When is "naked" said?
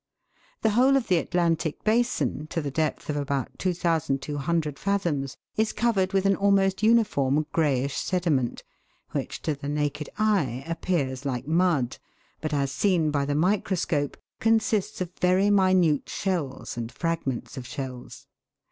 9.69-10.09